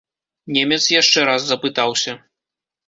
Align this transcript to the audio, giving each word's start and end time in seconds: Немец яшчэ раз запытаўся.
Немец 0.55 0.81
яшчэ 1.01 1.27
раз 1.31 1.41
запытаўся. 1.51 2.21